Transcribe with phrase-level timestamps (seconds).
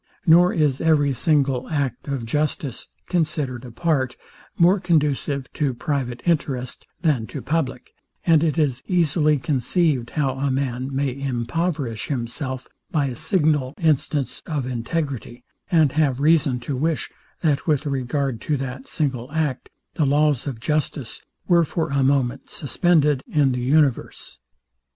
[0.25, 4.15] Nor is every single act of justice, considered apart,
[4.57, 7.91] more conducive to private interest, than to public;
[8.25, 14.41] and it is easily conceived how a man may impoverish himself by a signal instance
[14.47, 17.11] of integrity, and have reason to wish,
[17.41, 22.49] that with regard to that single act, the laws of justice were for a moment
[22.49, 24.39] suspended in the universe.